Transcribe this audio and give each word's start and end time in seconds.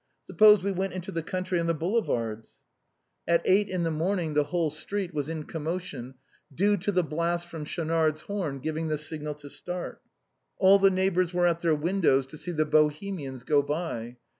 Suppose 0.25 0.63
we 0.63 0.71
went 0.71 0.93
into 0.93 1.11
the 1.11 1.21
country 1.21 1.59
on 1.59 1.67
the 1.67 1.75
Boule 1.75 2.01
vards?" 2.03 2.55
At 3.27 3.43
eight 3.45 3.69
in 3.69 3.83
the 3.83 3.91
morning 3.91 4.33
the 4.33 4.45
whole 4.45 4.71
street 4.71 5.13
was 5.13 5.29
in 5.29 5.43
a 5.43 5.45
com 5.45 5.65
motion, 5.65 6.15
due 6.51 6.75
to 6.77 6.91
the 6.91 7.03
blasts 7.03 7.47
from 7.47 7.65
Schaunard's 7.65 8.21
horn 8.21 8.61
giving 8.61 8.87
the 8.87 8.97
signal 8.97 9.35
to 9.35 9.49
start. 9.51 10.01
All 10.57 10.79
the 10.79 10.89
neighbors 10.89 11.35
were 11.35 11.45
at 11.45 11.59
their 11.61 11.75
win 11.75 12.01
dows 12.01 12.25
to 12.29 12.37
see 12.39 12.49
the 12.51 12.65
Bohemians 12.65 13.43
go 13.43 13.61
by. 13.61 14.17